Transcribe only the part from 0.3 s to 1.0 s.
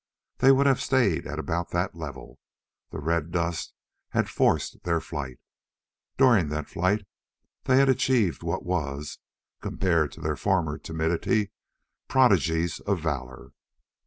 They would have